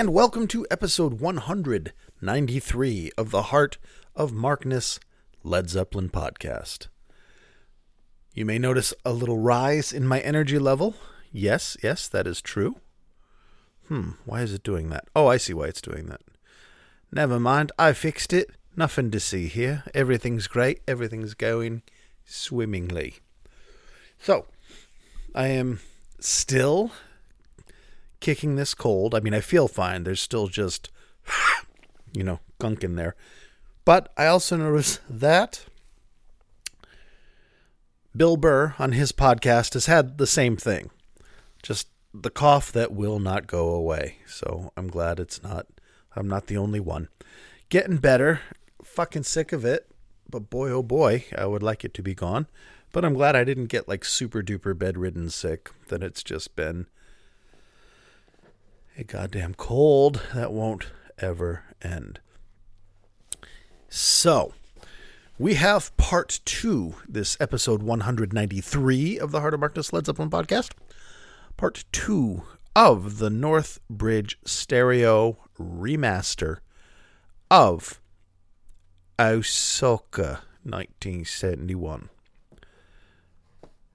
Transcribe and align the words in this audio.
and 0.00 0.14
welcome 0.14 0.46
to 0.46 0.66
episode 0.70 1.20
193 1.20 3.10
of 3.18 3.30
the 3.30 3.42
Heart 3.42 3.76
of 4.16 4.32
Markness 4.32 4.98
Led 5.44 5.68
Zeppelin 5.68 6.08
podcast. 6.08 6.88
You 8.32 8.46
may 8.46 8.58
notice 8.58 8.94
a 9.04 9.12
little 9.12 9.36
rise 9.36 9.92
in 9.92 10.08
my 10.08 10.20
energy 10.20 10.58
level. 10.58 10.94
Yes, 11.30 11.76
yes, 11.82 12.08
that 12.08 12.26
is 12.26 12.40
true. 12.40 12.76
Hmm, 13.88 14.12
why 14.24 14.40
is 14.40 14.54
it 14.54 14.62
doing 14.62 14.88
that? 14.88 15.04
Oh, 15.14 15.26
I 15.26 15.36
see 15.36 15.52
why 15.52 15.66
it's 15.66 15.82
doing 15.82 16.06
that. 16.06 16.22
Never 17.12 17.38
mind, 17.38 17.70
I 17.78 17.92
fixed 17.92 18.32
it. 18.32 18.52
Nothing 18.74 19.10
to 19.10 19.20
see 19.20 19.48
here. 19.48 19.84
Everything's 19.92 20.46
great. 20.46 20.80
Everything's 20.88 21.34
going 21.34 21.82
swimmingly. 22.24 23.16
So, 24.18 24.46
I 25.34 25.48
am 25.48 25.80
still 26.20 26.90
kicking 28.20 28.56
this 28.56 28.74
cold. 28.74 29.14
I 29.14 29.20
mean, 29.20 29.34
I 29.34 29.40
feel 29.40 29.68
fine. 29.68 30.04
There's 30.04 30.20
still 30.20 30.46
just, 30.46 30.90
you 32.12 32.22
know, 32.22 32.40
gunk 32.58 32.84
in 32.84 32.96
there. 32.96 33.16
But 33.84 34.12
I 34.16 34.26
also 34.26 34.56
notice 34.56 35.00
that 35.08 35.64
Bill 38.16 38.36
Burr 38.36 38.74
on 38.78 38.92
his 38.92 39.12
podcast 39.12 39.74
has 39.74 39.86
had 39.86 40.18
the 40.18 40.26
same 40.26 40.56
thing. 40.56 40.90
Just 41.62 41.88
the 42.12 42.30
cough 42.30 42.72
that 42.72 42.92
will 42.92 43.18
not 43.18 43.46
go 43.46 43.70
away. 43.70 44.18
So 44.26 44.72
I'm 44.76 44.88
glad 44.88 45.18
it's 45.18 45.42
not, 45.42 45.66
I'm 46.14 46.28
not 46.28 46.46
the 46.46 46.56
only 46.56 46.80
one. 46.80 47.08
Getting 47.68 47.98
better. 47.98 48.40
Fucking 48.82 49.22
sick 49.22 49.52
of 49.52 49.64
it. 49.64 49.86
But 50.28 50.50
boy, 50.50 50.70
oh 50.70 50.82
boy, 50.82 51.24
I 51.36 51.46
would 51.46 51.62
like 51.62 51.84
it 51.84 51.94
to 51.94 52.02
be 52.02 52.14
gone. 52.14 52.46
But 52.92 53.04
I'm 53.04 53.14
glad 53.14 53.36
I 53.36 53.44
didn't 53.44 53.66
get 53.66 53.88
like 53.88 54.04
super 54.04 54.42
duper 54.42 54.76
bedridden 54.76 55.30
sick. 55.30 55.70
That 55.88 56.02
it's 56.02 56.22
just 56.22 56.56
been 56.56 56.86
a 58.96 59.04
goddamn 59.04 59.54
cold 59.54 60.22
that 60.34 60.52
won't 60.52 60.90
ever 61.18 61.64
end. 61.82 62.20
So, 63.88 64.52
we 65.38 65.54
have 65.54 65.96
part 65.96 66.40
two, 66.44 66.96
this 67.08 67.36
episode 67.40 67.82
193 67.82 69.18
of 69.18 69.30
the 69.30 69.40
Heart 69.40 69.54
of 69.54 69.60
Markness 69.60 69.92
Led 69.92 70.06
Zeppelin 70.06 70.30
podcast. 70.30 70.72
Part 71.56 71.84
two 71.92 72.42
of 72.76 73.18
the 73.18 73.30
North 73.30 73.80
Bridge 73.88 74.38
Stereo 74.44 75.38
remaster 75.58 76.58
of 77.50 78.00
Osaka 79.18 80.42
1971. 80.62 82.08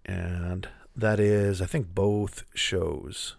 And 0.05 0.67
that 0.95 1.19
is, 1.19 1.61
I 1.61 1.66
think, 1.66 1.93
both 1.93 2.43
shows 2.53 3.35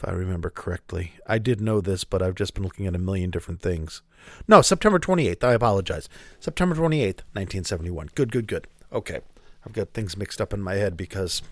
if 0.00 0.08
I 0.08 0.12
remember 0.12 0.48
correctly. 0.48 1.12
I 1.26 1.36
did 1.38 1.60
know 1.60 1.80
this, 1.82 2.04
but 2.04 2.22
I've 2.22 2.34
just 2.34 2.54
been 2.54 2.64
looking 2.64 2.86
at 2.86 2.94
a 2.94 2.98
million 2.98 3.30
different 3.30 3.60
things. 3.60 4.00
No, 4.48 4.62
September 4.62 4.98
28th. 4.98 5.44
I 5.44 5.52
apologize. 5.52 6.08
September 6.38 6.74
28th, 6.74 7.22
1971. 7.34 8.10
Good, 8.14 8.32
good, 8.32 8.46
good. 8.46 8.66
Okay. 8.90 9.20
I've 9.64 9.74
got 9.74 9.90
things 9.90 10.16
mixed 10.16 10.40
up 10.40 10.54
in 10.54 10.62
my 10.62 10.74
head 10.74 10.96
because 10.96 11.42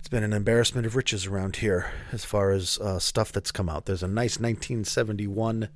it's 0.00 0.08
been 0.08 0.24
an 0.24 0.32
embarrassment 0.32 0.84
of 0.84 0.96
riches 0.96 1.26
around 1.26 1.56
here 1.56 1.92
as 2.10 2.24
far 2.24 2.50
as 2.50 2.78
uh, 2.80 2.98
stuff 2.98 3.30
that's 3.30 3.52
come 3.52 3.68
out. 3.68 3.86
There's 3.86 4.02
a 4.02 4.08
nice 4.08 4.40
1971 4.40 5.68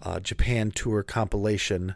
uh, 0.00 0.20
Japan 0.20 0.70
tour 0.70 1.02
compilation 1.02 1.94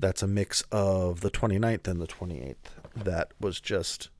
that's 0.00 0.22
a 0.22 0.26
mix 0.26 0.62
of 0.72 1.20
the 1.20 1.30
29th 1.30 1.86
and 1.86 2.00
the 2.00 2.08
28th. 2.08 2.56
That 2.96 3.30
was 3.38 3.60
just 3.60 4.10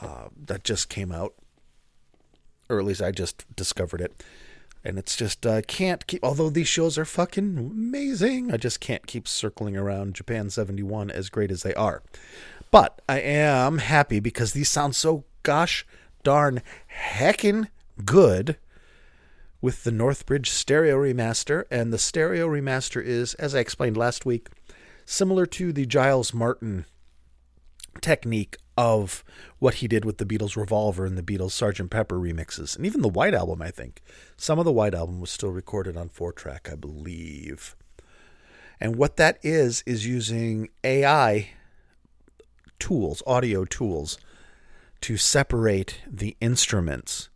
uh, 0.00 0.28
that 0.46 0.64
just 0.64 0.88
came 0.88 1.12
out, 1.12 1.34
or 2.68 2.78
at 2.78 2.84
least 2.84 3.02
I 3.02 3.10
just 3.10 3.44
discovered 3.54 4.00
it. 4.00 4.22
And 4.84 4.98
it's 4.98 5.16
just 5.16 5.44
uh, 5.44 5.62
can't 5.62 6.06
keep. 6.06 6.22
Although 6.22 6.50
these 6.50 6.68
shows 6.68 6.96
are 6.96 7.04
fucking 7.04 7.58
amazing, 7.58 8.52
I 8.52 8.56
just 8.56 8.78
can't 8.78 9.06
keep 9.06 9.26
circling 9.26 9.76
around 9.76 10.14
Japan 10.14 10.48
'71 10.48 11.10
as 11.10 11.28
great 11.28 11.50
as 11.50 11.62
they 11.62 11.74
are. 11.74 12.02
But 12.70 13.00
I 13.08 13.20
am 13.20 13.78
happy 13.78 14.20
because 14.20 14.52
these 14.52 14.70
sound 14.70 14.94
so 14.94 15.24
gosh 15.42 15.86
darn 16.22 16.62
heckin' 16.88 17.68
good 18.04 18.58
with 19.60 19.84
the 19.84 19.90
Northbridge 19.90 20.46
stereo 20.46 20.96
remaster. 20.96 21.64
And 21.70 21.92
the 21.92 21.98
stereo 21.98 22.46
remaster 22.46 23.02
is, 23.02 23.34
as 23.34 23.54
I 23.54 23.60
explained 23.60 23.96
last 23.96 24.26
week, 24.26 24.48
similar 25.04 25.46
to 25.46 25.72
the 25.72 25.86
Giles 25.86 26.34
Martin 26.34 26.84
technique 28.00 28.56
of 28.76 29.24
what 29.58 29.74
he 29.74 29.88
did 29.88 30.04
with 30.04 30.18
the 30.18 30.26
Beatles 30.26 30.56
Revolver 30.56 31.06
and 31.06 31.16
the 31.16 31.22
Beatles 31.22 31.52
Sgt. 31.52 31.88
Pepper 31.90 32.16
remixes, 32.16 32.76
and 32.76 32.84
even 32.84 33.02
the 33.02 33.08
White 33.08 33.34
Album, 33.34 33.62
I 33.62 33.70
think. 33.70 34.02
Some 34.36 34.58
of 34.58 34.64
the 34.64 34.72
White 34.72 34.94
Album 34.94 35.20
was 35.20 35.30
still 35.30 35.50
recorded 35.50 35.96
on 35.96 36.08
four 36.08 36.32
track, 36.32 36.68
I 36.70 36.74
believe. 36.74 37.74
And 38.80 38.96
what 38.96 39.16
that 39.16 39.38
is, 39.42 39.82
is 39.86 40.06
using 40.06 40.68
AI 40.84 41.50
tools, 42.78 43.22
audio 43.26 43.64
tools, 43.64 44.18
to 45.02 45.16
separate 45.16 46.00
the 46.06 46.36
instruments 46.40 47.28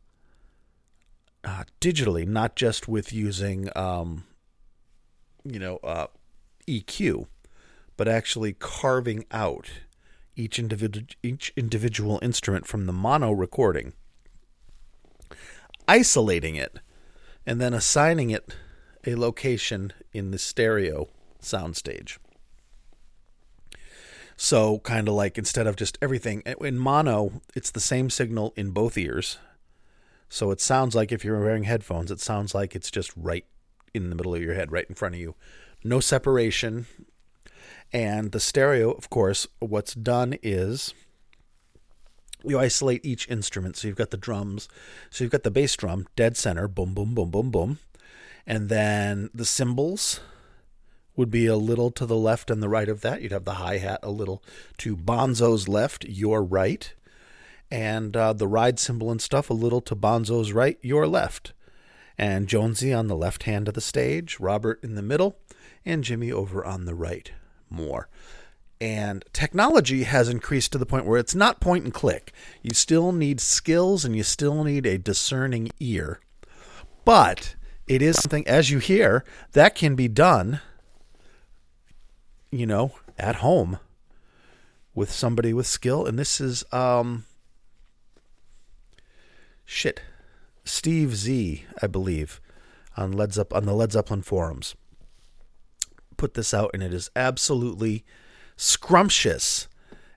uh, 1.44 1.64
digitally, 1.80 2.26
not 2.26 2.56
just 2.56 2.88
with 2.88 3.12
using, 3.12 3.70
um, 3.74 4.24
you 5.44 5.58
know, 5.58 5.78
uh, 5.78 6.08
EQ, 6.66 7.26
but 7.96 8.08
actually 8.08 8.52
carving 8.52 9.24
out 9.30 9.70
each 10.36 10.58
individual 10.58 11.06
each 11.22 11.52
individual 11.56 12.18
instrument 12.22 12.66
from 12.66 12.86
the 12.86 12.92
mono 12.92 13.30
recording, 13.30 13.92
isolating 15.86 16.56
it, 16.56 16.78
and 17.46 17.60
then 17.60 17.74
assigning 17.74 18.30
it 18.30 18.54
a 19.06 19.14
location 19.14 19.92
in 20.12 20.30
the 20.30 20.38
stereo 20.38 21.08
soundstage. 21.42 22.18
So, 24.36 24.78
kind 24.78 25.06
of 25.06 25.14
like 25.14 25.36
instead 25.36 25.66
of 25.66 25.76
just 25.76 25.98
everything 26.00 26.42
eh, 26.46 26.54
in 26.60 26.78
mono, 26.78 27.42
it's 27.54 27.70
the 27.70 27.80
same 27.80 28.08
signal 28.08 28.54
in 28.56 28.70
both 28.70 28.96
ears. 28.96 29.38
So 30.30 30.52
it 30.52 30.60
sounds 30.60 30.94
like 30.94 31.10
if 31.10 31.24
you're 31.24 31.40
wearing 31.40 31.64
headphones, 31.64 32.10
it 32.10 32.20
sounds 32.20 32.54
like 32.54 32.76
it's 32.76 32.90
just 32.90 33.12
right 33.16 33.44
in 33.92 34.08
the 34.08 34.16
middle 34.16 34.34
of 34.34 34.40
your 34.40 34.54
head, 34.54 34.70
right 34.70 34.86
in 34.88 34.94
front 34.94 35.16
of 35.16 35.20
you. 35.20 35.34
No 35.82 35.98
separation, 35.98 36.86
and 37.92 38.32
the 38.32 38.40
stereo, 38.40 38.92
of 38.92 39.10
course, 39.10 39.46
what's 39.58 39.94
done 39.94 40.36
is 40.42 40.94
you 42.44 42.58
isolate 42.58 43.04
each 43.04 43.28
instrument. 43.28 43.76
So 43.76 43.88
you've 43.88 43.96
got 43.96 44.10
the 44.10 44.16
drums. 44.16 44.68
So 45.10 45.24
you've 45.24 45.32
got 45.32 45.42
the 45.42 45.50
bass 45.50 45.76
drum, 45.76 46.06
dead 46.16 46.36
center, 46.36 46.68
boom, 46.68 46.94
boom, 46.94 47.14
boom, 47.14 47.30
boom, 47.30 47.50
boom. 47.50 47.78
And 48.46 48.68
then 48.68 49.30
the 49.34 49.44
cymbals 49.44 50.20
would 51.16 51.30
be 51.30 51.46
a 51.46 51.56
little 51.56 51.90
to 51.90 52.06
the 52.06 52.16
left 52.16 52.50
and 52.50 52.62
the 52.62 52.68
right 52.68 52.88
of 52.88 53.00
that. 53.02 53.20
You'd 53.20 53.32
have 53.32 53.44
the 53.44 53.54
hi 53.54 53.78
hat 53.78 54.00
a 54.02 54.10
little 54.10 54.42
to 54.78 54.96
Bonzo's 54.96 55.68
left, 55.68 56.04
your 56.04 56.42
right. 56.42 56.94
And 57.70 58.16
uh, 58.16 58.32
the 58.32 58.48
ride 58.48 58.78
cymbal 58.78 59.10
and 59.10 59.20
stuff 59.20 59.50
a 59.50 59.54
little 59.54 59.80
to 59.82 59.94
Bonzo's 59.94 60.52
right, 60.52 60.78
your 60.80 61.06
left. 61.06 61.52
And 62.16 62.48
Jonesy 62.48 62.92
on 62.92 63.08
the 63.08 63.16
left 63.16 63.44
hand 63.44 63.68
of 63.68 63.74
the 63.74 63.80
stage, 63.80 64.38
Robert 64.40 64.82
in 64.82 64.94
the 64.94 65.02
middle, 65.02 65.38
and 65.84 66.04
Jimmy 66.04 66.32
over 66.32 66.64
on 66.64 66.84
the 66.84 66.94
right 66.94 67.32
more. 67.70 68.08
And 68.80 69.24
technology 69.32 70.04
has 70.04 70.28
increased 70.28 70.72
to 70.72 70.78
the 70.78 70.86
point 70.86 71.04
where 71.04 71.18
it's 71.18 71.34
not 71.34 71.60
point 71.60 71.84
and 71.84 71.92
click. 71.92 72.32
You 72.62 72.70
still 72.72 73.12
need 73.12 73.40
skills 73.40 74.04
and 74.04 74.16
you 74.16 74.22
still 74.22 74.64
need 74.64 74.86
a 74.86 74.96
discerning 74.96 75.70
ear. 75.78 76.20
But 77.04 77.56
it 77.86 78.00
is 78.00 78.16
something, 78.16 78.46
as 78.48 78.70
you 78.70 78.78
hear, 78.78 79.24
that 79.52 79.74
can 79.74 79.96
be 79.96 80.08
done, 80.08 80.60
you 82.50 82.66
know, 82.66 82.92
at 83.18 83.36
home 83.36 83.78
with 84.94 85.10
somebody 85.10 85.52
with 85.52 85.66
skill. 85.66 86.06
And 86.06 86.18
this 86.18 86.40
is, 86.40 86.64
um, 86.72 87.26
shit, 89.66 90.00
Steve 90.64 91.16
Z, 91.16 91.64
I 91.82 91.86
believe, 91.86 92.40
on 92.96 93.12
Led 93.12 93.34
Zepp- 93.34 93.52
on 93.52 93.66
the 93.66 93.74
Led 93.74 93.92
Zeppelin 93.92 94.22
forums 94.22 94.74
put 96.20 96.34
this 96.34 96.52
out, 96.52 96.70
and 96.74 96.82
it 96.82 96.92
is 96.92 97.10
absolutely 97.16 98.04
scrumptious. 98.54 99.66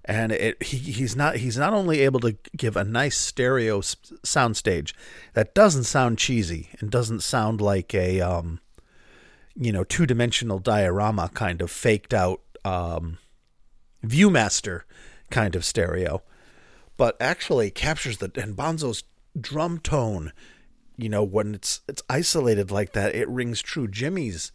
And 0.04 0.34
it, 0.34 0.62
he, 0.62 0.78
he's 0.78 1.16
not 1.16 1.38
he's 1.38 1.58
not 1.58 1.74
only 1.74 2.02
able 2.02 2.20
to 2.20 2.36
give 2.58 2.76
a 2.76 2.84
nice 2.84 3.18
stereo 3.18 3.80
soundstage 3.80 4.92
that 5.34 5.56
doesn't 5.56 5.86
sound 5.86 6.18
cheesy 6.18 6.72
and 6.80 6.92
doesn't 6.92 7.22
sound 7.22 7.62
like 7.62 7.96
a 7.96 8.20
um, 8.20 8.60
you 9.56 9.72
know 9.72 9.86
two 9.86 10.06
dimensional 10.06 10.60
diorama 10.60 11.32
kind 11.34 11.62
of 11.62 11.72
faked 11.72 12.14
out 12.14 12.42
um, 12.66 13.18
ViewMaster 14.06 14.82
kind 15.32 15.56
of 15.56 15.64
stereo, 15.64 16.22
but 16.98 17.16
actually 17.22 17.72
captures 17.72 18.18
the 18.18 18.30
and 18.36 18.58
Bonzo's 18.58 19.06
drum 19.40 19.80
tone. 19.80 20.34
You 20.98 21.08
know 21.08 21.24
when 21.24 21.56
it's 21.56 21.80
it's 21.88 22.04
isolated 22.10 22.72
like 22.72 22.92
that, 22.92 23.16
it 23.16 23.30
rings 23.30 23.62
true. 23.62 23.88
Jimmy's 23.88 24.52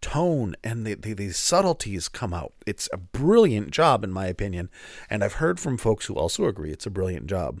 tone 0.00 0.54
and 0.62 0.86
the, 0.86 0.94
the, 0.94 1.12
the 1.12 1.30
subtleties 1.30 2.08
come 2.08 2.32
out. 2.32 2.52
It's 2.66 2.88
a 2.92 2.96
brilliant 2.96 3.70
job, 3.70 4.04
in 4.04 4.10
my 4.10 4.26
opinion. 4.26 4.70
And 5.08 5.22
I've 5.22 5.34
heard 5.34 5.60
from 5.60 5.78
folks 5.78 6.06
who 6.06 6.14
also 6.14 6.46
agree 6.46 6.72
it's 6.72 6.86
a 6.86 6.90
brilliant 6.90 7.26
job. 7.26 7.60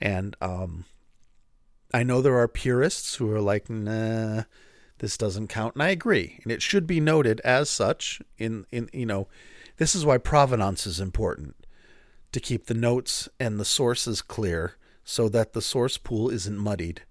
And 0.00 0.36
um, 0.40 0.84
I 1.92 2.02
know 2.02 2.20
there 2.20 2.38
are 2.38 2.48
purists 2.48 3.16
who 3.16 3.30
are 3.32 3.40
like, 3.40 3.70
nah, 3.70 4.44
this 4.98 5.16
doesn't 5.16 5.48
count. 5.48 5.74
And 5.74 5.82
I 5.82 5.90
agree. 5.90 6.40
And 6.42 6.52
it 6.52 6.62
should 6.62 6.86
be 6.86 7.00
noted 7.00 7.40
as 7.40 7.70
such 7.70 8.20
in, 8.36 8.66
in 8.70 8.88
you 8.92 9.06
know, 9.06 9.28
this 9.76 9.94
is 9.94 10.04
why 10.04 10.18
provenance 10.18 10.86
is 10.86 11.00
important 11.00 11.54
to 12.32 12.40
keep 12.40 12.66
the 12.66 12.74
notes 12.74 13.28
and 13.40 13.58
the 13.58 13.64
sources 13.64 14.22
clear 14.22 14.74
so 15.04 15.28
that 15.28 15.52
the 15.52 15.62
source 15.62 15.96
pool 15.96 16.28
isn't 16.28 16.58
muddied 16.58 17.02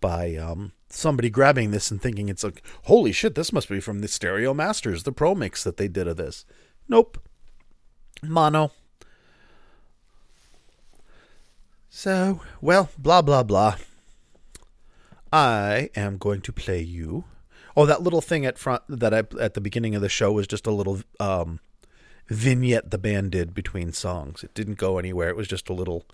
by 0.00 0.36
um, 0.36 0.72
somebody 0.94 1.30
grabbing 1.30 1.70
this 1.70 1.90
and 1.90 2.00
thinking 2.00 2.28
it's 2.28 2.44
like, 2.44 2.62
holy 2.84 3.12
shit, 3.12 3.34
this 3.34 3.52
must 3.52 3.68
be 3.68 3.80
from 3.80 4.00
the 4.00 4.08
Stereo 4.08 4.54
Masters, 4.54 5.02
the 5.02 5.12
Pro 5.12 5.34
Mix 5.34 5.64
that 5.64 5.76
they 5.76 5.88
did 5.88 6.06
of 6.06 6.16
this. 6.16 6.44
Nope. 6.88 7.18
Mono. 8.22 8.72
So, 11.88 12.40
well, 12.60 12.88
blah, 12.98 13.22
blah, 13.22 13.42
blah. 13.42 13.76
I 15.32 15.90
am 15.96 16.18
going 16.18 16.40
to 16.42 16.52
play 16.52 16.80
you. 16.80 17.24
Oh, 17.76 17.86
that 17.86 18.02
little 18.02 18.20
thing 18.20 18.44
at 18.44 18.58
front 18.58 18.82
that 18.88 19.14
I 19.14 19.24
at 19.40 19.54
the 19.54 19.60
beginning 19.60 19.94
of 19.94 20.02
the 20.02 20.08
show 20.08 20.32
was 20.32 20.46
just 20.46 20.66
a 20.66 20.70
little 20.70 21.00
um, 21.18 21.60
vignette 22.28 22.90
the 22.90 22.98
band 22.98 23.32
did 23.32 23.54
between 23.54 23.92
songs. 23.92 24.44
It 24.44 24.54
didn't 24.54 24.78
go 24.78 24.98
anywhere. 24.98 25.30
It 25.30 25.36
was 25.36 25.48
just 25.48 25.68
a 25.68 25.74
little 25.74 26.06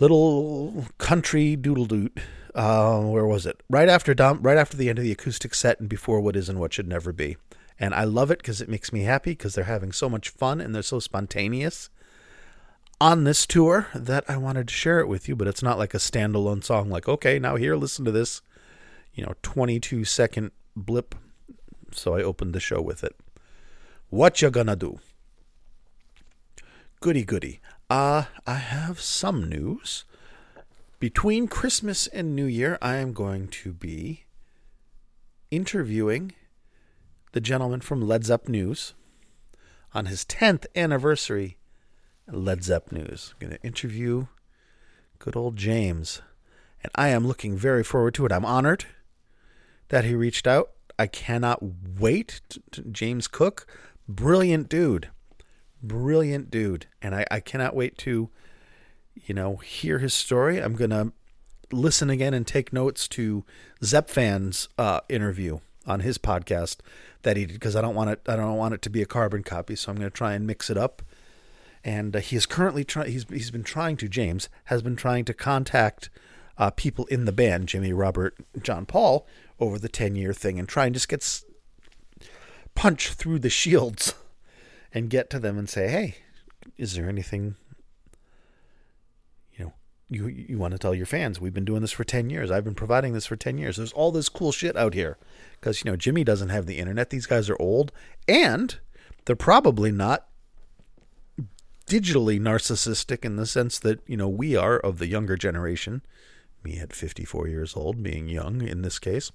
little 0.00 0.86
country 0.98 1.56
doodle 1.56 1.86
doot. 1.86 2.18
Uh, 2.54 3.00
where 3.02 3.26
was 3.26 3.46
it? 3.46 3.62
Right 3.70 3.88
after 3.88 4.12
Dom, 4.12 4.42
right 4.42 4.58
after 4.58 4.76
the 4.76 4.88
end 4.88 4.98
of 4.98 5.04
the 5.04 5.12
acoustic 5.12 5.54
set 5.54 5.78
and 5.78 5.88
before 5.88 6.20
what 6.20 6.34
is 6.34 6.48
and 6.48 6.58
what 6.58 6.72
should 6.72 6.88
never 6.88 7.12
be. 7.12 7.36
And 7.78 7.94
I 7.94 8.04
love 8.04 8.30
it 8.30 8.38
because 8.38 8.60
it 8.60 8.68
makes 8.68 8.92
me 8.92 9.02
happy 9.02 9.32
because 9.32 9.54
they're 9.54 9.64
having 9.64 9.92
so 9.92 10.08
much 10.08 10.30
fun 10.30 10.60
and 10.60 10.74
they're 10.74 10.82
so 10.82 10.98
spontaneous 10.98 11.90
on 13.00 13.24
this 13.24 13.46
tour 13.46 13.86
that 13.94 14.24
I 14.28 14.36
wanted 14.36 14.68
to 14.68 14.74
share 14.74 15.00
it 15.00 15.08
with 15.08 15.28
you. 15.28 15.36
But 15.36 15.48
it's 15.48 15.62
not 15.62 15.78
like 15.78 15.94
a 15.94 15.98
standalone 15.98 16.64
song. 16.64 16.90
Like, 16.90 17.08
okay, 17.08 17.38
now 17.38 17.56
here, 17.56 17.76
listen 17.76 18.04
to 18.04 18.10
this, 18.10 18.42
you 19.14 19.24
know, 19.24 19.34
22 19.42 20.04
second 20.04 20.50
blip. 20.74 21.14
So 21.92 22.14
I 22.14 22.22
opened 22.22 22.52
the 22.52 22.60
show 22.60 22.80
with 22.82 23.04
it. 23.04 23.16
What 24.10 24.42
you 24.42 24.50
gonna 24.50 24.76
do? 24.76 24.98
Goody 27.00 27.24
goody. 27.24 27.60
Uh, 27.90 28.26
I 28.46 28.54
have 28.54 29.00
some 29.00 29.48
news. 29.48 30.04
Between 31.00 31.48
Christmas 31.48 32.06
and 32.06 32.36
New 32.36 32.44
Year, 32.44 32.78
I 32.80 32.96
am 32.96 33.12
going 33.12 33.48
to 33.48 33.72
be 33.72 34.26
interviewing 35.50 36.32
the 37.32 37.40
gentleman 37.40 37.80
from 37.80 38.00
Led 38.00 38.24
Zepp 38.24 38.48
News 38.48 38.94
on 39.92 40.06
his 40.06 40.24
10th 40.24 40.66
anniversary 40.76 41.56
Led 42.30 42.62
Zepp 42.62 42.92
News. 42.92 43.34
I'm 43.34 43.48
going 43.48 43.58
to 43.58 43.66
interview 43.66 44.26
good 45.18 45.34
old 45.34 45.56
James. 45.56 46.22
And 46.84 46.92
I 46.94 47.08
am 47.08 47.26
looking 47.26 47.56
very 47.56 47.82
forward 47.82 48.14
to 48.14 48.24
it. 48.24 48.30
I'm 48.30 48.46
honored 48.46 48.84
that 49.88 50.04
he 50.04 50.14
reached 50.14 50.46
out. 50.46 50.70
I 50.96 51.08
cannot 51.08 51.58
wait. 51.98 52.40
James 52.92 53.26
Cook, 53.26 53.66
brilliant 54.06 54.68
dude 54.68 55.08
brilliant 55.82 56.50
dude, 56.50 56.86
and 57.00 57.14
I, 57.14 57.26
I 57.30 57.40
cannot 57.40 57.74
wait 57.74 57.98
to, 57.98 58.30
you 59.14 59.34
know, 59.34 59.56
hear 59.56 59.98
his 59.98 60.14
story. 60.14 60.58
I'm 60.58 60.74
gonna 60.74 61.12
listen 61.72 62.10
again 62.10 62.34
and 62.34 62.46
take 62.46 62.72
notes 62.72 63.08
to 63.08 63.44
Zepp 63.82 64.10
fans 64.10 64.68
uh, 64.78 65.00
interview 65.08 65.60
on 65.86 66.00
his 66.00 66.18
podcast 66.18 66.78
that 67.22 67.36
he 67.36 67.46
did 67.46 67.54
because 67.54 67.76
I 67.76 67.80
don't 67.80 67.94
want 67.94 68.10
it. 68.10 68.20
I 68.26 68.36
don't 68.36 68.56
want 68.56 68.74
it 68.74 68.82
to 68.82 68.90
be 68.90 69.02
a 69.02 69.06
carbon 69.06 69.42
copy, 69.42 69.76
so 69.76 69.90
I'm 69.90 69.98
going 69.98 70.10
to 70.10 70.16
try 70.16 70.34
and 70.34 70.46
mix 70.46 70.70
it 70.70 70.76
up. 70.76 71.02
And 71.82 72.14
uh, 72.14 72.20
he 72.20 72.36
is 72.36 72.46
currently 72.46 72.84
trying. 72.84 73.10
He's 73.10 73.24
he's 73.28 73.50
been 73.50 73.64
trying 73.64 73.96
to. 73.98 74.08
James 74.08 74.48
has 74.64 74.82
been 74.82 74.96
trying 74.96 75.24
to 75.26 75.34
contact 75.34 76.10
uh, 76.58 76.70
people 76.70 77.06
in 77.06 77.24
the 77.24 77.32
band, 77.32 77.68
Jimmy, 77.68 77.92
Robert, 77.92 78.36
John 78.60 78.84
Paul, 78.84 79.26
over 79.58 79.78
the 79.78 79.88
ten 79.88 80.14
year 80.14 80.32
thing, 80.32 80.58
and 80.58 80.68
try 80.68 80.86
and 80.86 80.94
just 80.94 81.08
get 81.08 81.22
s- 81.22 81.44
punch 82.74 83.12
through 83.12 83.38
the 83.38 83.50
shields 83.50 84.14
and 84.92 85.10
get 85.10 85.30
to 85.30 85.38
them 85.38 85.58
and 85.58 85.68
say, 85.68 85.88
"Hey, 85.88 86.16
is 86.76 86.94
there 86.94 87.08
anything 87.08 87.56
you 89.52 89.64
know 89.64 89.72
you 90.08 90.26
you 90.26 90.58
want 90.58 90.72
to 90.72 90.78
tell 90.78 90.94
your 90.94 91.06
fans? 91.06 91.40
We've 91.40 91.54
been 91.54 91.64
doing 91.64 91.82
this 91.82 91.92
for 91.92 92.04
10 92.04 92.30
years. 92.30 92.50
I've 92.50 92.64
been 92.64 92.74
providing 92.74 93.12
this 93.12 93.26
for 93.26 93.36
10 93.36 93.58
years. 93.58 93.76
There's 93.76 93.92
all 93.92 94.12
this 94.12 94.28
cool 94.28 94.52
shit 94.52 94.76
out 94.76 94.94
here." 94.94 95.18
Cuz 95.60 95.84
you 95.84 95.90
know, 95.90 95.96
Jimmy 95.96 96.24
doesn't 96.24 96.48
have 96.50 96.66
the 96.66 96.78
internet. 96.78 97.10
These 97.10 97.26
guys 97.26 97.48
are 97.50 97.60
old 97.60 97.92
and 98.28 98.78
they're 99.24 99.36
probably 99.36 99.92
not 99.92 100.26
digitally 101.86 102.40
narcissistic 102.40 103.24
in 103.24 103.34
the 103.36 103.46
sense 103.46 103.78
that, 103.80 104.00
you 104.06 104.16
know, 104.16 104.28
we 104.28 104.54
are 104.54 104.78
of 104.78 104.98
the 104.98 105.08
younger 105.08 105.36
generation. 105.36 106.02
Me 106.62 106.78
at 106.78 106.92
54 106.92 107.48
years 107.48 107.74
old, 107.74 108.02
being 108.02 108.28
young 108.28 108.62
in 108.62 108.82
this 108.82 108.98
case. 108.98 109.32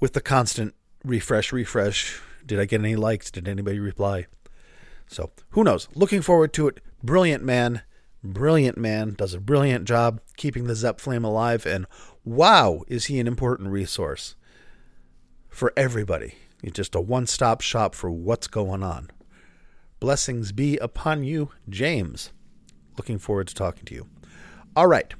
With 0.00 0.14
the 0.14 0.22
constant 0.22 0.74
refresh, 1.04 1.52
refresh, 1.52 2.20
did 2.46 2.60
I 2.60 2.64
get 2.64 2.80
any 2.80 2.96
likes? 2.96 3.30
Did 3.30 3.48
anybody 3.48 3.78
reply? 3.78 4.26
So 5.06 5.30
who 5.50 5.64
knows? 5.64 5.88
Looking 5.94 6.22
forward 6.22 6.52
to 6.54 6.68
it. 6.68 6.80
Brilliant 7.02 7.44
man. 7.44 7.82
Brilliant 8.22 8.78
man. 8.78 9.14
Does 9.14 9.34
a 9.34 9.40
brilliant 9.40 9.84
job 9.84 10.20
keeping 10.36 10.66
the 10.66 10.74
Zepp 10.74 11.00
flame 11.00 11.24
alive. 11.24 11.66
And 11.66 11.86
wow, 12.24 12.82
is 12.88 13.06
he 13.06 13.20
an 13.20 13.26
important 13.26 13.70
resource 13.70 14.34
for 15.48 15.72
everybody. 15.76 16.34
He's 16.62 16.72
just 16.72 16.94
a 16.94 17.00
one 17.00 17.26
stop 17.26 17.60
shop 17.60 17.94
for 17.94 18.10
what's 18.10 18.46
going 18.46 18.82
on. 18.82 19.10
Blessings 20.00 20.52
be 20.52 20.76
upon 20.78 21.24
you, 21.24 21.50
James. 21.68 22.32
Looking 22.96 23.18
forward 23.18 23.48
to 23.48 23.54
talking 23.54 23.84
to 23.86 23.94
you. 23.94 24.08
All 24.74 24.86
right. 24.86 25.14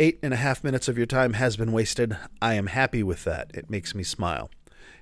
Eight 0.00 0.18
and 0.22 0.34
a 0.34 0.38
half 0.38 0.64
minutes 0.64 0.88
of 0.88 0.96
your 0.96 1.06
time 1.06 1.34
has 1.34 1.56
been 1.56 1.70
wasted. 1.70 2.16
I 2.42 2.54
am 2.54 2.66
happy 2.66 3.04
with 3.04 3.22
that. 3.24 3.52
It 3.54 3.70
makes 3.70 3.94
me 3.94 4.02
smile. 4.02 4.50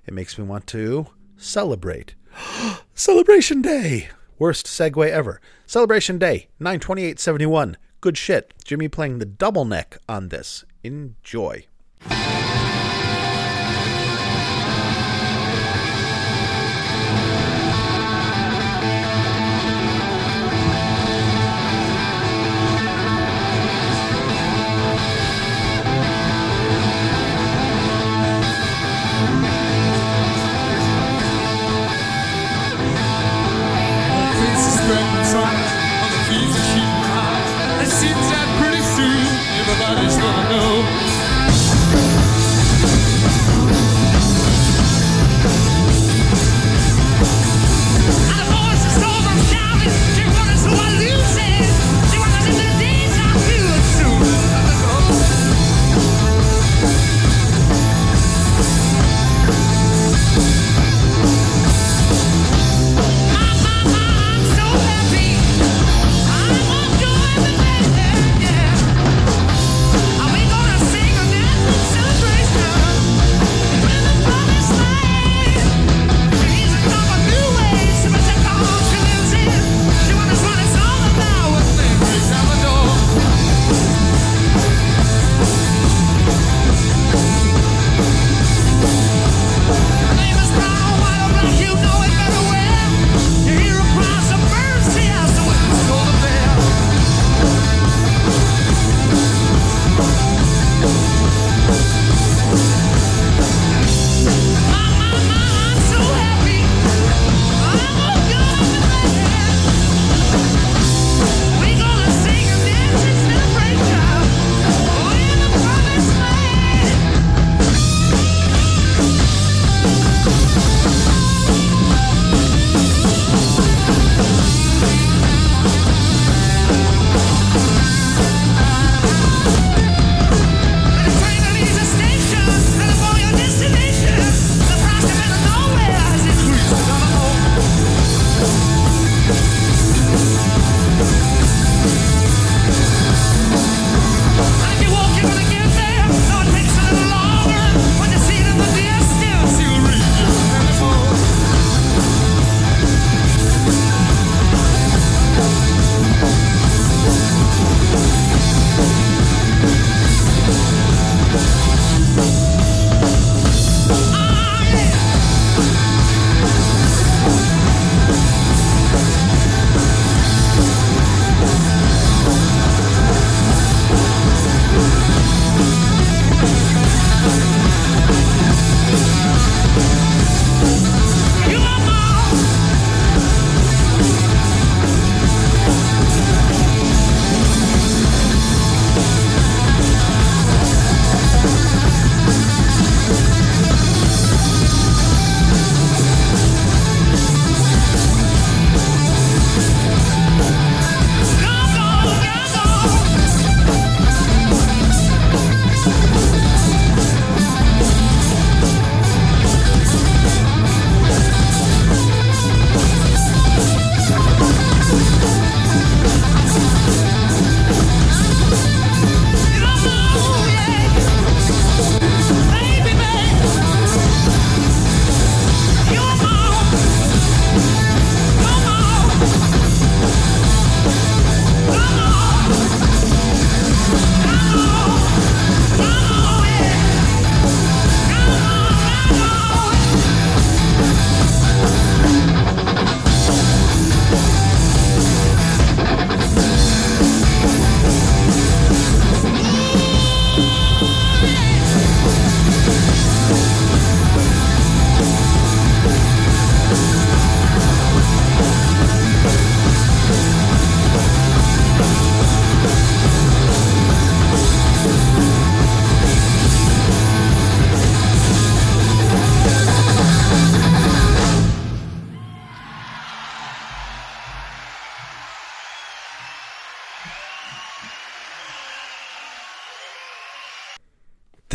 It 0.07 0.13
makes 0.13 0.37
me 0.37 0.45
want 0.45 0.67
to 0.69 1.07
celebrate. 1.43 2.15
Celebration 2.95 3.63
Day! 3.63 4.09
Worst 4.39 4.67
segue 4.67 5.09
ever. 5.09 5.41
Celebration 5.67 6.19
Day, 6.19 6.49
92871. 6.59 7.77
Good 8.01 8.19
shit. 8.19 8.53
Jimmy 8.65 8.89
playing 8.89 9.19
the 9.19 9.27
double 9.27 9.65
neck 9.65 9.99
on 10.09 10.29
this. 10.31 10.65
Enjoy. 10.83 11.67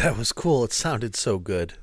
That 0.08 0.18
was 0.18 0.32
cool. 0.32 0.64
It 0.64 0.72
sounded 0.72 1.18
so 1.18 1.38
good. 1.38 1.74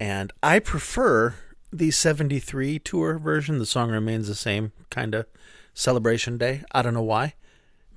And 0.00 0.32
I 0.42 0.60
prefer 0.60 1.34
the 1.70 1.90
73 1.90 2.78
tour 2.78 3.18
version. 3.18 3.58
The 3.58 3.66
song 3.66 3.90
remains 3.90 4.28
the 4.28 4.34
same, 4.34 4.72
kind 4.88 5.14
of 5.14 5.26
celebration 5.74 6.38
day. 6.38 6.62
I 6.72 6.80
don't 6.80 6.94
know 6.94 7.02
why. 7.02 7.34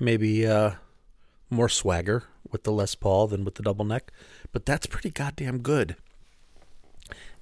Maybe 0.02 0.46
uh, 0.46 0.72
more 1.50 1.70
swagger 1.70 2.26
with 2.52 2.64
the 2.64 2.74
Les 2.74 2.94
Paul 2.94 3.28
than 3.28 3.46
with 3.46 3.56
the 3.56 3.64
double 3.64 3.86
neck. 3.86 4.12
But 4.52 4.66
that's 4.66 4.86
pretty 4.86 5.12
goddamn 5.12 5.60
good. 5.60 5.96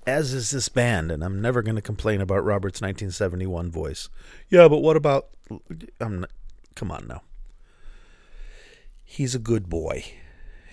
As 0.06 0.32
is 0.32 0.52
this 0.52 0.70
band, 0.70 1.12
and 1.12 1.24
I'm 1.24 1.42
never 1.42 1.64
going 1.64 1.76
to 1.76 1.82
complain 1.82 2.22
about 2.22 2.46
Robert's 2.46 2.82
1971 2.82 3.72
voice. 3.72 4.10
Yeah, 4.48 4.68
but 4.68 4.84
what 4.84 4.96
about. 4.96 5.30
I'm 6.00 6.20
not, 6.20 6.30
come 6.76 6.92
on 6.92 7.08
now. 7.08 7.24
He's 9.04 9.34
a 9.34 9.40
good 9.40 9.70
boy, 9.70 10.06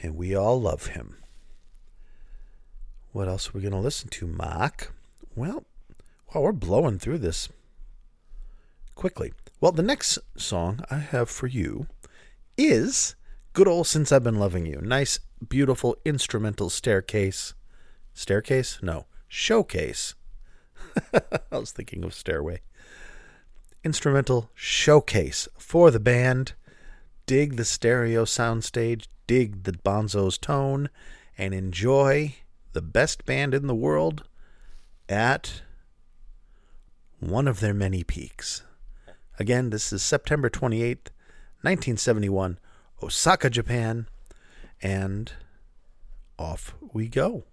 and 0.03 0.17
we 0.17 0.35
all 0.35 0.61
love 0.61 0.89
him. 0.89 1.17
What 3.13 3.29
else 3.29 3.49
are 3.49 3.53
we 3.53 3.61
going 3.61 3.73
to 3.73 3.79
listen 3.79 4.09
to, 4.11 4.27
Mark? 4.27 4.93
Well, 5.37 5.65
wow, 6.35 6.43
we're 6.43 6.53
blowing 6.53 6.99
through 6.99 7.19
this 7.19 7.49
quickly. 8.95 9.33
Well, 9.61 9.73
the 9.73 9.83
next 9.83 10.19
song 10.37 10.81
I 10.91 10.99
have 10.99 11.31
for 11.31 11.47
you 11.47 11.87
is 12.57 13.15
Good 13.53 13.69
Old 13.69 13.87
Since 13.87 14.13
I've 14.13 14.25
Been 14.25 14.39
Loving 14.39 14.67
You. 14.67 14.81
Nice, 14.83 15.21
beautiful 15.47 15.97
instrumental 16.05 16.71
staircase. 16.71 17.55
Staircase? 18.15 18.79
No, 18.83 19.07
showcase. 19.29 20.15
I 21.15 21.59
was 21.59 21.73
thinking 21.73 22.05
of 22.05 22.15
stairway. 22.15 22.61
Instrumental 23.85 24.51
showcase 24.55 25.49
for 25.59 25.91
the 25.91 26.01
band. 26.01 26.55
Dig 27.27 27.57
the 27.57 27.65
stereo 27.65 28.25
soundstage, 28.25 29.07
dig 29.33 29.63
the 29.63 29.73
Bonzo's 29.73 30.37
tone, 30.37 30.91
and 31.39 31.55
enjoy 31.55 32.35
the 32.75 32.83
best 32.83 33.25
band 33.25 33.55
in 33.55 33.67
the 33.67 33.75
world 33.75 34.25
at 35.09 35.63
one 37.19 37.49
of 37.49 37.61
their 37.61 37.73
many 37.73 38.05
peaks. 38.05 38.63
Again, 39.39 39.71
this 39.71 39.91
is 39.91 40.03
September 40.03 40.51
28th, 40.51 41.09
1971, 41.63 42.59
Osaka, 43.03 43.49
Japan, 43.49 44.07
and 44.83 45.33
off 46.39 46.75
we 46.93 47.09
go. 47.09 47.45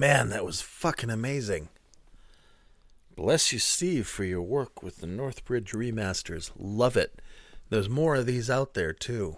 Man, 0.00 0.30
that 0.30 0.46
was 0.46 0.62
fucking 0.62 1.10
amazing. 1.10 1.68
Bless 3.14 3.52
you, 3.52 3.58
Steve, 3.58 4.08
for 4.08 4.24
your 4.24 4.40
work 4.40 4.82
with 4.82 5.02
the 5.02 5.06
Northbridge 5.06 5.74
remasters. 5.74 6.50
Love 6.58 6.96
it. 6.96 7.20
There's 7.68 7.90
more 7.90 8.14
of 8.14 8.24
these 8.24 8.48
out 8.48 8.72
there, 8.72 8.94
too. 8.94 9.36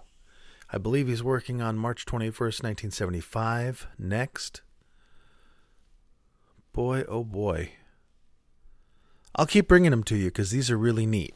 I 0.71 0.77
believe 0.77 1.09
he's 1.09 1.21
working 1.21 1.61
on 1.61 1.77
March 1.77 2.05
21st, 2.05 2.63
1975. 2.63 3.87
Next. 3.99 4.61
Boy, 6.71 7.03
oh 7.09 7.25
boy. 7.25 7.71
I'll 9.35 9.45
keep 9.45 9.67
bringing 9.67 9.91
them 9.91 10.05
to 10.05 10.15
you 10.15 10.27
because 10.27 10.51
these 10.51 10.71
are 10.71 10.77
really 10.77 11.05
neat. 11.05 11.35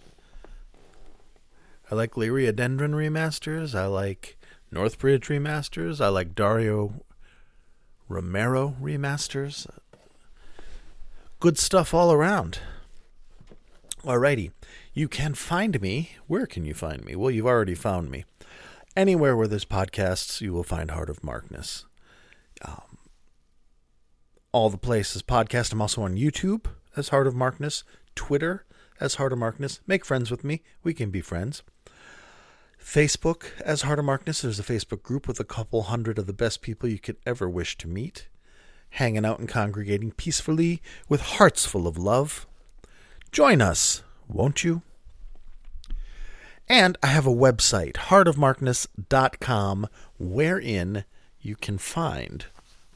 I 1.91 1.95
like 1.95 2.13
Lyriodendron 2.13 2.93
remasters. 2.93 3.75
I 3.77 3.87
like 3.87 4.37
Northbridge 4.73 5.25
remasters. 5.25 5.99
I 5.99 6.07
like 6.07 6.33
Dario 6.33 7.01
Romero 8.09 8.75
remasters. 8.81 9.67
Good 11.39 11.57
stuff 11.57 11.93
all 11.93 12.11
around. 12.11 12.59
Alrighty. 14.03 14.51
You 14.93 15.07
can 15.07 15.33
find 15.33 15.79
me. 15.81 16.11
Where 16.27 16.45
can 16.45 16.65
you 16.65 16.73
find 16.73 17.03
me? 17.03 17.15
Well, 17.15 17.29
you've 17.29 17.45
already 17.45 17.75
found 17.75 18.09
me. 18.09 18.25
Anywhere 18.95 19.35
where 19.35 19.47
there's 19.47 19.65
podcasts, 19.65 20.41
you 20.41 20.53
will 20.53 20.63
find 20.63 20.89
Heart 20.89 21.09
of 21.09 21.23
Markness. 21.23 21.85
Um, 22.65 22.97
all 24.51 24.69
the 24.69 24.77
places 24.77 25.21
podcast. 25.21 25.71
I'm 25.73 25.81
also 25.81 26.01
on 26.01 26.15
YouTube 26.15 26.65
as 26.95 27.09
Heart 27.09 27.27
of 27.27 27.35
Markness, 27.35 27.83
Twitter 28.15 28.65
as 28.99 29.15
Heart 29.15 29.33
of 29.33 29.39
Markness. 29.39 29.81
Make 29.85 30.05
friends 30.05 30.31
with 30.31 30.43
me. 30.43 30.63
We 30.83 30.93
can 30.93 31.11
be 31.11 31.21
friends. 31.21 31.61
Facebook 32.87 33.47
as 33.59 33.81
Heart 33.81 33.99
of 33.99 34.05
Markness. 34.05 34.41
There's 34.41 34.61
a 34.61 34.63
Facebook 34.63 35.03
group 35.03 35.27
with 35.27 35.41
a 35.41 35.43
couple 35.43 35.83
hundred 35.83 36.17
of 36.17 36.25
the 36.25 36.31
best 36.31 36.61
people 36.61 36.87
you 36.87 36.99
could 36.99 37.17
ever 37.25 37.49
wish 37.49 37.77
to 37.79 37.87
meet, 37.87 38.29
hanging 38.91 39.25
out 39.25 39.39
and 39.39 39.49
congregating 39.49 40.11
peacefully 40.11 40.81
with 41.09 41.19
hearts 41.19 41.65
full 41.65 41.85
of 41.85 41.97
love. 41.97 42.47
Join 43.29 43.61
us, 43.61 44.03
won't 44.29 44.63
you? 44.63 44.83
And 46.69 46.97
I 47.03 47.07
have 47.07 47.27
a 47.27 47.29
website, 47.29 47.95
heartofmarkness.com, 47.95 49.87
wherein 50.17 51.03
you 51.41 51.57
can 51.57 51.77
find 51.77 52.45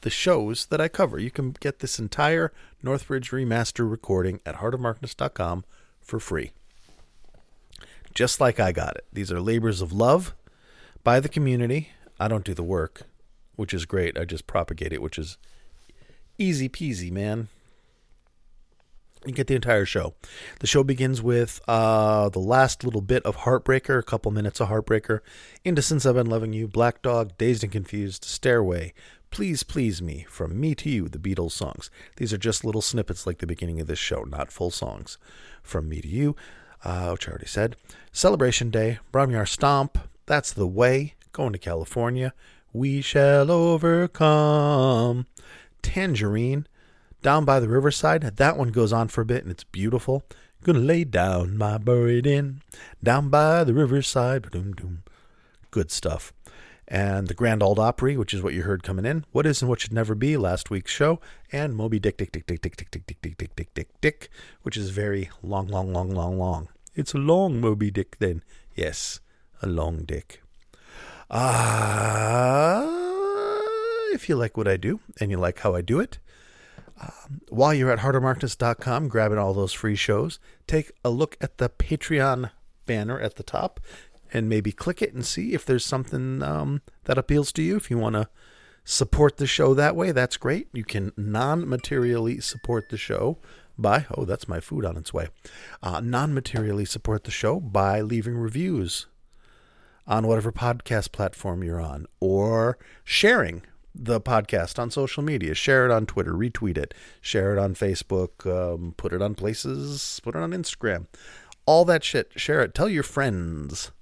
the 0.00 0.10
shows 0.10 0.66
that 0.66 0.80
I 0.80 0.88
cover. 0.88 1.18
You 1.18 1.30
can 1.30 1.54
get 1.60 1.80
this 1.80 1.98
entire 1.98 2.50
Northbridge 2.82 3.30
Remaster 3.30 3.88
recording 3.88 4.40
at 4.46 4.56
heartofmarkness.com 4.56 5.66
for 6.00 6.18
free 6.18 6.52
just 8.14 8.40
like 8.40 8.60
I 8.60 8.72
got 8.72 8.96
it. 8.96 9.06
These 9.12 9.32
are 9.32 9.40
labors 9.40 9.80
of 9.80 9.92
love 9.92 10.34
by 11.04 11.20
the 11.20 11.28
community. 11.28 11.90
I 12.18 12.28
don't 12.28 12.44
do 12.44 12.54
the 12.54 12.62
work, 12.62 13.02
which 13.56 13.74
is 13.74 13.84
great. 13.84 14.18
I 14.18 14.24
just 14.24 14.46
propagate 14.46 14.92
it, 14.92 15.02
which 15.02 15.18
is 15.18 15.38
easy 16.38 16.68
peasy, 16.68 17.10
man. 17.10 17.48
You 19.24 19.32
get 19.32 19.46
the 19.46 19.54
entire 19.54 19.86
show. 19.86 20.14
The 20.58 20.66
show 20.66 20.82
begins 20.82 21.22
with 21.22 21.60
uh, 21.68 22.28
the 22.30 22.40
last 22.40 22.82
little 22.82 23.00
bit 23.00 23.22
of 23.24 23.38
Heartbreaker, 23.38 23.98
a 23.98 24.02
couple 24.02 24.32
minutes 24.32 24.58
of 24.58 24.68
Heartbreaker, 24.68 25.20
into 25.64 25.80
Since 25.80 26.04
I've 26.04 26.16
Been 26.16 26.26
Loving 26.26 26.52
You, 26.52 26.66
Black 26.66 27.02
Dog, 27.02 27.38
Dazed 27.38 27.62
and 27.62 27.70
Confused, 27.70 28.24
Stairway, 28.24 28.92
Please 29.30 29.62
Please 29.62 30.02
Me, 30.02 30.26
From 30.28 30.60
Me 30.60 30.74
to 30.74 30.90
You, 30.90 31.08
the 31.08 31.18
Beatles 31.18 31.52
songs. 31.52 31.88
These 32.16 32.32
are 32.32 32.38
just 32.38 32.64
little 32.64 32.82
snippets 32.82 33.24
like 33.24 33.38
the 33.38 33.46
beginning 33.46 33.80
of 33.80 33.86
this 33.86 33.98
show, 33.98 34.22
not 34.22 34.50
full 34.50 34.72
songs. 34.72 35.18
From 35.62 35.88
Me 35.88 36.00
to 36.00 36.08
You, 36.08 36.34
uh, 36.84 37.10
which 37.10 37.28
I 37.28 37.30
already 37.30 37.46
said. 37.46 37.76
Celebration 38.12 38.70
Day, 38.70 38.98
Bron-Yr-Aur 39.10 39.46
Stomp, 39.46 39.98
That's 40.26 40.52
the 40.52 40.66
Way, 40.66 41.14
Going 41.32 41.52
to 41.52 41.58
California, 41.58 42.34
We 42.72 43.00
Shall 43.00 43.50
Overcome, 43.50 45.26
Tangerine, 45.82 46.66
Down 47.22 47.44
by 47.44 47.60
the 47.60 47.68
Riverside, 47.68 48.22
that 48.22 48.56
one 48.56 48.68
goes 48.68 48.92
on 48.92 49.08
for 49.08 49.20
a 49.22 49.26
bit 49.26 49.42
and 49.42 49.50
it's 49.50 49.64
beautiful. 49.64 50.24
Gonna 50.64 50.78
lay 50.78 51.02
down 51.02 51.58
my 51.58 51.76
buried 51.76 52.24
in, 52.24 52.60
down 53.02 53.30
by 53.30 53.64
the 53.64 53.74
riverside. 53.74 54.48
Good 55.72 55.90
stuff. 55.90 56.32
And 56.92 57.26
the 57.26 57.34
Grand 57.34 57.62
Old 57.62 57.78
Opry, 57.78 58.18
which 58.18 58.34
is 58.34 58.42
what 58.42 58.52
you 58.52 58.64
heard 58.64 58.82
coming 58.82 59.06
in. 59.06 59.24
What 59.32 59.46
is 59.46 59.62
and 59.62 59.68
what 59.70 59.80
should 59.80 59.94
never 59.94 60.14
be, 60.14 60.36
last 60.36 60.68
week's 60.68 60.92
show. 60.92 61.20
And 61.50 61.74
Moby 61.74 61.98
Dick, 61.98 62.18
Dick, 62.18 62.32
Dick, 62.32 62.44
Dick, 62.44 62.60
Dick, 62.60 62.76
Dick, 62.76 62.90
Dick, 62.90 63.06
Dick, 63.06 63.22
Dick, 63.22 63.38
Dick, 63.38 63.56
Dick, 63.56 63.74
Dick, 63.74 63.88
Dick, 64.02 64.28
which 64.60 64.76
is 64.76 64.90
very 64.90 65.30
long, 65.42 65.68
long, 65.68 65.90
long, 65.90 66.10
long, 66.10 66.38
long. 66.38 66.68
It's 66.94 67.14
a 67.14 67.18
long 67.18 67.62
Moby 67.62 67.90
Dick 67.90 68.18
then. 68.18 68.42
Yes, 68.74 69.20
a 69.62 69.66
long 69.66 70.04
dick. 70.04 70.42
Uh, 71.30 72.86
if 74.12 74.28
you 74.28 74.36
like 74.36 74.58
what 74.58 74.68
I 74.68 74.76
do 74.76 75.00
and 75.18 75.30
you 75.30 75.38
like 75.38 75.60
how 75.60 75.74
I 75.74 75.80
do 75.80 75.98
it, 75.98 76.18
um, 77.00 77.40
while 77.48 77.72
you're 77.72 77.90
at 77.90 78.00
heartofmarkness.com, 78.00 79.08
grabbing 79.08 79.38
all 79.38 79.54
those 79.54 79.72
free 79.72 79.96
shows, 79.96 80.38
take 80.66 80.92
a 81.02 81.08
look 81.08 81.38
at 81.40 81.56
the 81.56 81.70
Patreon 81.70 82.50
banner 82.84 83.18
at 83.18 83.36
the 83.36 83.42
top 83.42 83.80
and 84.32 84.48
maybe 84.48 84.72
click 84.72 85.02
it 85.02 85.12
and 85.12 85.24
see 85.24 85.52
if 85.52 85.64
there's 85.64 85.84
something 85.84 86.42
um, 86.42 86.82
that 87.04 87.18
appeals 87.18 87.52
to 87.52 87.62
you. 87.62 87.76
If 87.76 87.90
you 87.90 87.98
want 87.98 88.14
to 88.14 88.28
support 88.84 89.36
the 89.36 89.46
show 89.46 89.74
that 89.74 89.96
way, 89.96 90.12
that's 90.12 90.36
great. 90.36 90.68
You 90.72 90.84
can 90.84 91.12
non 91.16 91.68
materially 91.68 92.40
support 92.40 92.88
the 92.88 92.96
show 92.96 93.38
by, 93.78 94.06
oh, 94.16 94.24
that's 94.24 94.48
my 94.48 94.60
food 94.60 94.84
on 94.84 94.96
its 94.96 95.12
way, 95.12 95.28
uh, 95.82 96.00
non 96.00 96.34
materially 96.34 96.84
support 96.84 97.24
the 97.24 97.30
show 97.30 97.60
by 97.60 98.00
leaving 98.00 98.36
reviews 98.36 99.06
on 100.06 100.26
whatever 100.26 100.50
podcast 100.50 101.12
platform 101.12 101.62
you're 101.62 101.80
on 101.80 102.06
or 102.20 102.76
sharing 103.04 103.62
the 103.94 104.20
podcast 104.20 104.78
on 104.78 104.90
social 104.90 105.22
media. 105.22 105.54
Share 105.54 105.84
it 105.84 105.92
on 105.92 106.06
Twitter, 106.06 106.32
retweet 106.32 106.78
it, 106.78 106.94
share 107.20 107.52
it 107.56 107.58
on 107.58 107.74
Facebook, 107.74 108.46
um, 108.46 108.94
put 108.96 109.12
it 109.12 109.22
on 109.22 109.34
places, 109.34 110.20
put 110.22 110.34
it 110.34 110.40
on 110.40 110.52
Instagram. 110.52 111.06
All 111.66 111.84
that 111.84 112.02
shit, 112.02 112.32
share 112.34 112.62
it. 112.62 112.74
Tell 112.74 112.88
your 112.88 113.04
friends. 113.04 113.92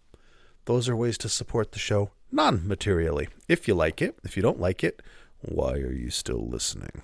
Those 0.65 0.89
are 0.89 0.97
ways 0.97 1.19
to 1.19 1.29
support 1.29 1.73
the 1.73 1.79
show 1.79 2.11
non 2.31 2.67
materially. 2.67 3.29
If 3.49 3.67
you 3.67 3.75
like 3.75 4.01
it, 4.03 4.19
if 4.25 4.37
you 4.37 4.43
don't 4.43 4.61
like 4.61 4.85
it, 4.85 5.03
why 5.41 5.73
are 5.75 5.93
you 5.93 6.11
still 6.11 6.47
listening? 6.47 7.03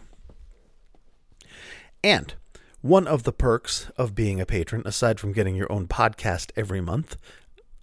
And 2.04 2.34
one 2.82 3.06
of 3.06 3.24
the 3.24 3.32
perks 3.32 3.90
of 3.96 4.14
being 4.14 4.40
a 4.40 4.46
patron, 4.46 4.82
aside 4.84 5.18
from 5.18 5.32
getting 5.32 5.56
your 5.56 5.72
own 5.72 5.88
podcast 5.88 6.52
every 6.54 6.80
month, 6.80 7.16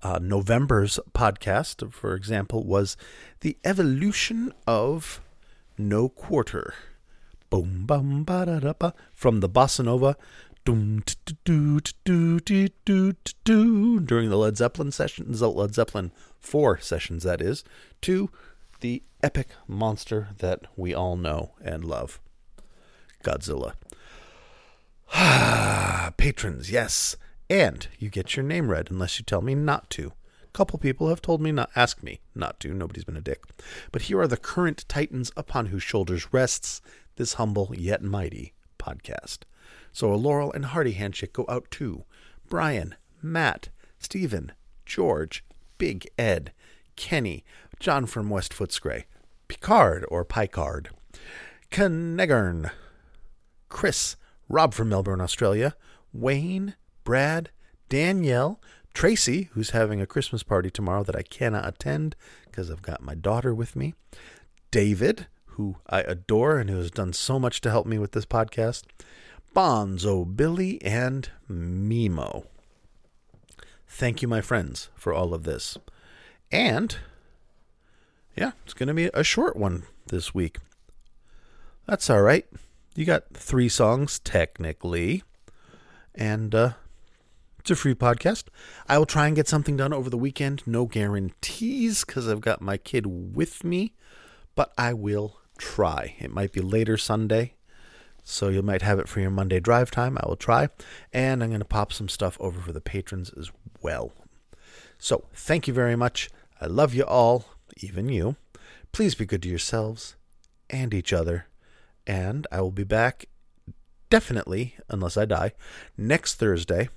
uh, 0.02 0.20
November's 0.22 1.00
podcast, 1.14 1.92
for 1.92 2.14
example, 2.14 2.64
was 2.64 2.96
the 3.42 3.58
evolution 3.64 4.54
of 4.68 5.22
No 5.78 6.10
Quarter. 6.10 6.74
Boom, 7.50 7.86
bum, 7.86 8.24
ba 8.24 8.46
da 8.46 8.60
da 8.60 8.74
ba. 8.74 8.94
From 9.14 9.40
the 9.40 9.50
bossa 9.50 9.86
nova 9.86 10.18
during 14.06 14.30
the 14.30 14.38
Led 14.38 14.58
Zeppelin 14.58 14.92
sessions, 14.92 15.42
Led 15.42 15.74
Zeppelin 15.74 16.12
4 16.40 16.80
sessions, 16.80 17.24
that 17.24 17.42
is, 17.42 17.64
to 18.02 18.30
the 18.80 19.04
epic 19.22 19.50
monster 19.68 20.30
that 20.38 20.62
we 20.76 20.94
all 20.94 21.16
know 21.16 21.52
and 21.62 21.84
love 21.84 22.20
Godzilla. 23.24 23.74
Patrons, 26.18 26.72
yes. 26.72 27.16
And 27.50 27.88
you 28.00 28.10
get 28.10 28.36
your 28.36 28.46
name 28.46 28.70
read 28.70 28.90
unless 28.90 29.20
you 29.20 29.26
tell 29.26 29.42
me 29.42 29.56
not 29.56 29.90
to. 29.92 30.14
Couple 30.54 30.78
people 30.78 31.10
have 31.10 31.22
told 31.22 31.42
me 31.42 31.52
not 31.52 31.72
ask 31.76 32.04
me 32.04 32.20
not 32.36 32.60
to. 32.60 32.74
Nobody's 32.74 33.06
been 33.06 33.18
a 33.18 33.22
dick. 33.22 33.44
But 33.92 34.04
here 34.04 34.20
are 34.22 34.28
the 34.28 34.38
current 34.38 34.86
titans 34.88 35.32
upon 35.36 35.68
whose 35.68 35.82
shoulders 35.82 36.32
rests 36.32 36.80
this 37.16 37.34
humble 37.34 37.74
yet 37.76 38.04
mighty 38.04 38.54
podcast. 38.78 39.40
So 39.94 40.12
a 40.12 40.16
Laurel 40.16 40.52
and 40.52 40.66
Hardy 40.66 40.94
handshake 40.94 41.34
go 41.34 41.46
out 41.48 41.70
to 41.72 42.04
Brian, 42.50 42.96
Matt, 43.22 43.70
Stephen, 44.00 44.52
George, 44.86 45.46
Big 45.78 46.08
Ed, 46.18 46.52
Kenny, 46.96 47.46
John 47.80 48.06
from 48.06 48.30
West 48.30 48.54
Footscray, 48.54 49.04
Picard 49.48 50.06
or 50.10 50.26
Picard, 50.26 50.90
Connegern, 51.72 52.72
Chris, 53.70 54.16
Rob 54.50 54.74
from 54.74 54.90
Melbourne, 54.90 55.22
Australia, 55.22 55.76
Wayne, 56.12 56.76
Brad, 57.04 57.50
Danielle, 57.90 58.60
Tracy, 58.94 59.50
who's 59.54 59.72
having 59.72 60.02
a 60.02 60.06
Christmas 60.06 60.44
party 60.44 60.70
tomorrow 60.70 61.04
that 61.04 61.16
I 61.16 61.24
cannot 61.24 61.68
attend 61.68 62.16
because 62.46 62.70
I've 62.70 62.82
got 62.84 63.02
my 63.02 63.16
daughter 63.16 63.54
with 63.54 63.76
me, 63.76 63.96
David, 64.70 65.28
who 65.46 65.78
I 65.90 66.02
adore 66.02 66.60
and 66.60 66.70
who 66.70 66.78
has 66.78 66.92
done 66.92 67.14
so 67.14 67.40
much 67.40 67.62
to 67.62 67.72
help 67.72 67.86
me 67.86 67.98
with 67.98 68.12
this 68.12 68.26
podcast, 68.26 68.84
Bonzo 69.54 70.26
Billy, 70.36 70.82
and 70.84 71.30
Mimo. 71.50 72.46
Thank 73.88 74.22
you, 74.22 74.28
my 74.28 74.42
friends, 74.42 74.90
for 74.96 75.14
all 75.14 75.34
of 75.34 75.44
this. 75.44 75.78
And, 76.52 76.98
yeah, 78.36 78.54
it's 78.64 78.74
going 78.74 78.88
to 78.88 78.94
be 78.94 79.12
a 79.14 79.24
short 79.24 79.56
one 79.56 79.84
this 80.08 80.34
week. 80.34 80.58
That's 81.86 82.10
all 82.10 82.22
right. 82.22 82.48
You 82.96 83.06
got 83.06 83.34
three 83.34 83.70
songs, 83.70 84.20
technically. 84.20 85.24
And 86.16 86.56
uh, 86.56 86.72
it's 87.60 87.72
a 87.72 87.76
free 87.76 87.96
podcast. 87.96 88.46
I 88.88 88.98
will 88.98 89.06
try 89.06 89.28
and 89.28 89.36
get 89.36 89.48
something 89.48 89.78
done 89.78 89.94
over 89.94 90.10
the 90.10 90.18
weekend. 90.18 90.64
No 90.66 90.86
guarantees 90.86 92.04
because 92.04 92.28
I've 92.28 92.42
got 92.42 92.62
my 92.62 92.78
kid 92.78 93.36
with 93.36 93.64
me, 93.64 93.94
but 94.56 94.74
I 94.78 94.94
will 94.94 95.40
try. 95.58 96.16
It 96.20 96.32
might 96.32 96.52
be 96.52 96.62
later 96.62 96.98
Sunday. 96.98 97.54
So 98.24 98.50
you 98.50 98.62
might 98.62 98.82
have 98.82 99.00
it 99.00 99.10
for 99.10 99.20
your 99.20 99.30
Monday 99.30 99.60
drive 99.60 99.92
time. 99.92 100.18
I 100.18 100.28
will 100.28 100.36
try. 100.36 100.70
And 101.12 101.44
I'm 101.44 101.50
going 101.50 101.60
to 101.60 101.66
pop 101.66 101.92
some 101.92 102.10
stuff 102.10 102.38
over 102.40 102.60
for 102.60 102.72
the 102.72 102.82
patrons 102.82 103.32
as 103.38 103.52
well. 103.82 104.14
So 104.98 105.26
thank 105.34 105.68
you 105.68 105.74
very 105.74 105.96
much. 105.96 106.30
I 106.62 106.68
love 106.68 106.94
you 106.94 107.04
all, 107.04 107.46
even 107.82 108.08
you. 108.08 108.38
Please 108.94 109.16
be 109.16 109.26
good 109.26 109.42
to 109.44 109.50
yourselves 109.50 110.16
and 110.70 110.94
each 110.94 111.12
other. 111.12 111.48
And 112.08 112.48
I 112.52 112.62
will 112.62 112.72
be 112.72 112.84
back 112.84 113.26
definitely, 114.10 114.76
unless 114.90 115.18
I 115.18 115.26
die, 115.26 115.54
next 115.98 116.36
Thursday 116.36 116.90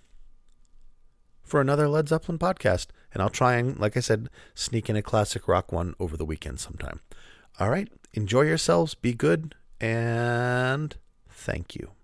for 1.43 1.61
another 1.61 1.89
Led 1.89 2.09
Zeppelin 2.09 2.39
podcast. 2.39 2.89
And 3.13 3.23
I'll 3.23 3.31
try 3.31 3.55
and, 3.55 3.79
like 3.79 3.97
I 3.97 4.01
said, 4.01 4.29
sneak 4.55 4.91
in 4.91 4.97
a 4.97 5.03
classic 5.03 5.49
rock 5.49 5.73
one 5.73 5.95
over 5.99 6.17
the 6.17 6.25
weekend 6.25 6.61
sometime. 6.61 7.01
All 7.59 7.71
right. 7.71 7.89
Enjoy 8.13 8.43
yourselves. 8.43 8.95
Be 8.95 9.15
good. 9.15 9.55
And 9.81 10.97
Thank 11.47 11.77
you. 11.77 11.96